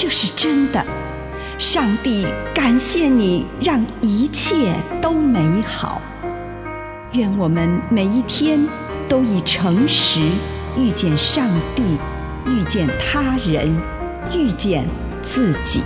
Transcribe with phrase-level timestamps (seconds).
[0.00, 0.80] 这是真的，
[1.58, 6.00] 上帝感谢你，让一切都美好。
[7.14, 8.64] 愿我们每一天
[9.08, 10.20] 都以诚实
[10.76, 11.98] 遇见上帝，
[12.46, 13.76] 遇见他人，
[14.32, 14.86] 遇见
[15.20, 15.82] 自己。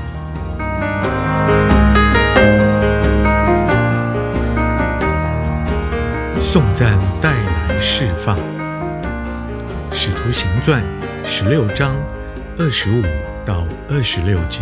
[6.38, 8.36] 颂赞带来释放，
[9.90, 10.82] 《使徒行传》
[11.26, 11.96] 十六章
[12.58, 13.02] 二十五
[13.44, 14.60] 到二十六节，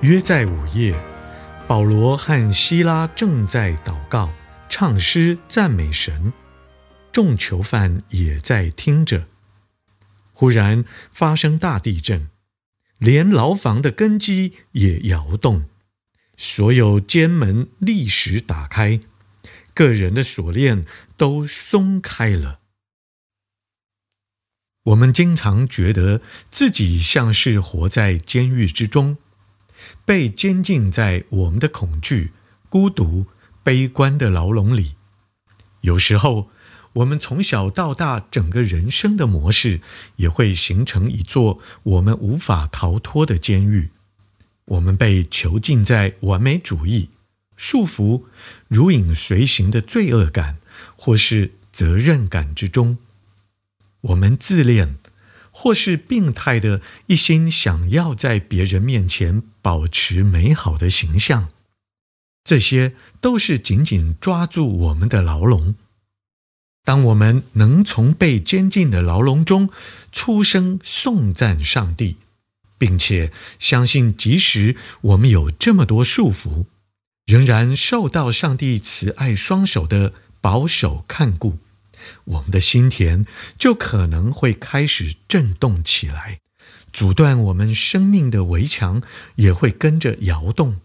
[0.00, 0.94] 约在午夜，
[1.66, 4.32] 保罗和希拉正在祷告、
[4.68, 6.32] 唱诗、赞美神，
[7.10, 9.26] 众囚犯也在听着。
[10.32, 12.28] 忽然发生大地震，
[12.98, 15.64] 连牢房的根基也摇动，
[16.36, 19.00] 所有监门立时打开，
[19.74, 20.84] 个人的锁链
[21.16, 22.60] 都松开了。
[24.88, 29.18] 我们经常觉得自己像是活在监狱之中，
[30.06, 32.32] 被监禁在我们的恐惧、
[32.70, 33.26] 孤独、
[33.62, 34.94] 悲观的牢笼里。
[35.82, 36.48] 有时候，
[36.94, 39.80] 我们从小到大整个人生的模式
[40.16, 43.90] 也会形成一座我们无法逃脱的监狱。
[44.64, 47.10] 我们被囚禁在完美主义、
[47.56, 48.24] 束缚、
[48.68, 50.58] 如影随形的罪恶感
[50.96, 52.96] 或是责任感之中。
[54.00, 54.96] 我们自恋，
[55.50, 61.48] 或是病态的一心想要在别人面前保持美好的形象，
[62.44, 65.74] 这些都是紧紧抓住我们的牢笼。
[66.84, 69.68] 当我们能从被监禁的牢笼中
[70.10, 72.16] 出声颂赞上帝，
[72.78, 76.64] 并且相信，即使我们有这么多束缚，
[77.26, 81.58] 仍然受到上帝慈爱双手的保守看顾。
[82.24, 83.26] 我们的心田
[83.58, 86.40] 就可能会开始震动起来，
[86.92, 89.02] 阻断我们生命的围墙
[89.36, 90.80] 也会跟着摇动，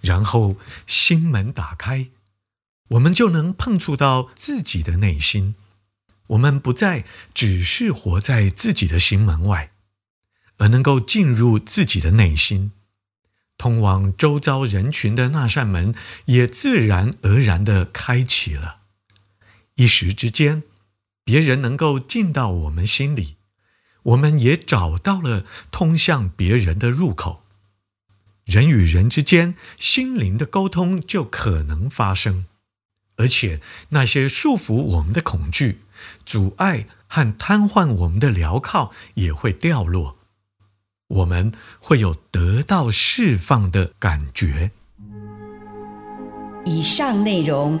[0.00, 2.08] 然后心门打开，
[2.88, 5.54] 我们就能碰触到自己的内心。
[6.28, 7.04] 我们不再
[7.34, 9.72] 只是活在自己的心门外，
[10.58, 12.70] 而能够进入自己的内心，
[13.58, 15.92] 通往周遭人群的那扇门
[16.26, 18.79] 也自然而然地开启了。
[19.80, 20.62] 一时之间，
[21.24, 23.36] 别人能够进到我们心里，
[24.02, 27.44] 我们也找到了通向别人的入口。
[28.44, 32.44] 人与人之间心灵的沟通就可能发生，
[33.16, 35.80] 而且那些束缚我们的恐惧、
[36.26, 40.18] 阻碍和瘫痪我们的镣铐也会掉落，
[41.08, 44.72] 我们会有得到释放的感觉。
[46.66, 47.80] 以上内容。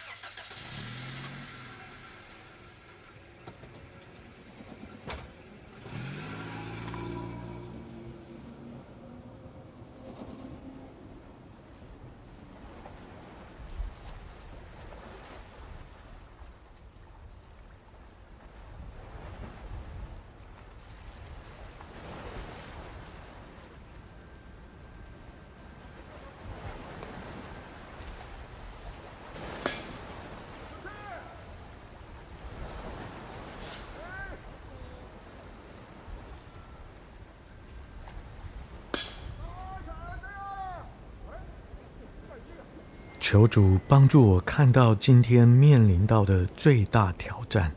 [43.31, 47.73] 求主帮助我看到今天面临到的最大挑战。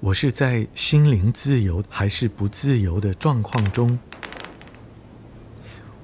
[0.00, 3.98] 我是在心灵自由还是不自由的状况中？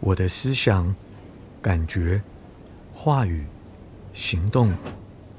[0.01, 0.97] 我的思想、
[1.61, 2.23] 感觉、
[2.95, 3.47] 话语、
[4.15, 4.73] 行动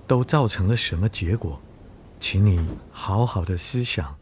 [0.06, 1.60] 都造成了什么结果？
[2.20, 4.16] 请你好好的思想，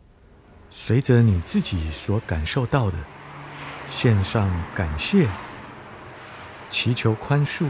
[0.69, 2.95] 随着你自己所感受到的，
[3.89, 5.27] 献上感谢，
[6.69, 7.65] 祈求宽恕。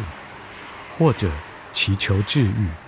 [0.98, 1.32] 或者
[1.72, 2.87] 祈求治愈。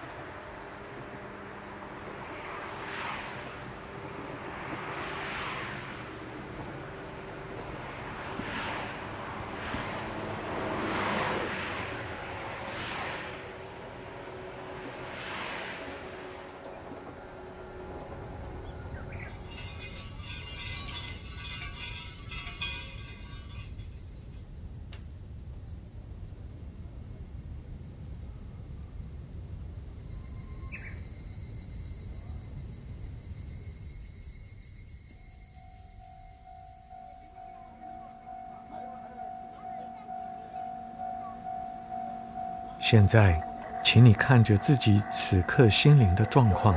[42.91, 43.39] 现在，
[43.83, 46.75] 请你看着自己此刻心灵的状况。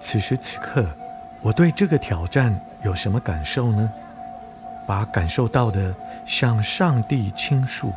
[0.00, 0.88] 此时此刻，
[1.42, 3.92] 我对这个挑战有什么感受呢？
[4.86, 7.92] 把感受到的向上帝倾诉，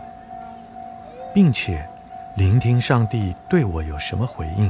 [1.34, 1.88] 并且
[2.34, 4.70] 聆听上帝对我有什么回应。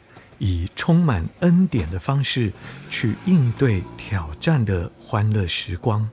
[0.43, 2.51] 以充满恩典的方式
[2.89, 6.09] 去应对挑战的欢乐时光。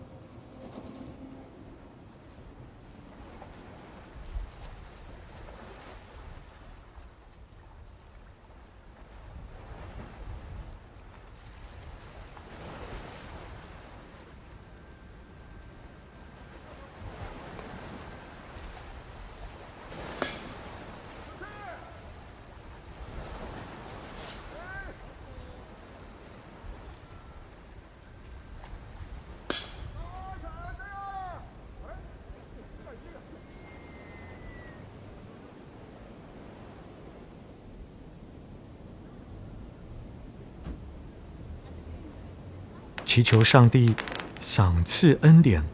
[43.09, 43.97] 祈求上帝
[44.39, 45.65] 赏赐恩典，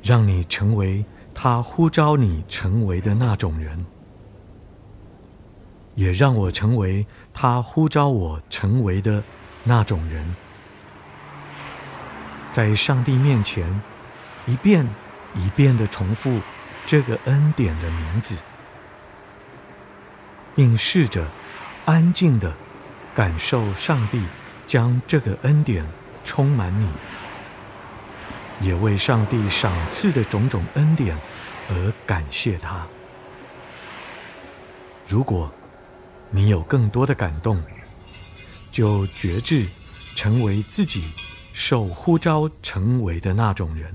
[0.00, 1.04] 让你成为
[1.34, 3.84] 他呼召你成为的那种人，
[5.96, 7.04] 也让我成为
[7.34, 9.24] 他呼召我成为的
[9.64, 10.36] 那种人，
[12.52, 13.82] 在上帝面前
[14.46, 14.86] 一遍
[15.34, 16.38] 一遍的重复
[16.86, 18.36] 这个恩典的名字，
[20.54, 21.26] 并试着
[21.86, 22.54] 安静的
[23.16, 24.22] 感受上帝。
[24.66, 25.86] 将这个恩典
[26.24, 26.88] 充满你，
[28.60, 31.16] 也为上帝赏赐的种种恩典
[31.68, 32.86] 而感谢他。
[35.06, 35.52] 如果
[36.30, 37.62] 你有更多的感动，
[38.72, 39.64] 就觉志
[40.16, 41.04] 成为自己
[41.52, 43.94] 受呼召成为的那种人。